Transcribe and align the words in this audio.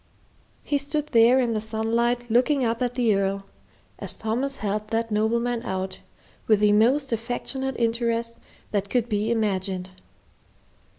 He 0.63 0.79
stood 0.79 1.09
there 1.09 1.39
in 1.39 1.53
the 1.53 1.61
sunlight 1.61 2.31
looking 2.31 2.65
up 2.65 2.81
at 2.81 2.95
the 2.95 3.13
Earl, 3.13 3.45
as 3.99 4.17
Thomas 4.17 4.57
helped 4.57 4.89
that 4.89 5.11
nobleman 5.11 5.61
out, 5.61 5.99
with 6.47 6.59
the 6.61 6.71
most 6.73 7.13
affectionate 7.13 7.75
interest 7.77 8.39
that 8.71 8.89
could 8.89 9.07
be 9.07 9.29
imagined. 9.29 9.91